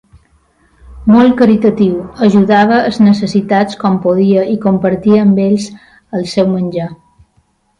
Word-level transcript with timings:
Molt 1.09 1.33
caritatiu, 1.41 1.99
ajudava 2.27 2.79
els 2.87 2.97
necessitats 3.09 3.79
com 3.83 4.01
podia 4.07 4.47
i 4.55 4.59
compartia 4.67 5.23
amb 5.27 5.43
ells 5.45 5.69
el 6.21 6.27
seu 6.37 6.51
menjar. 6.57 6.91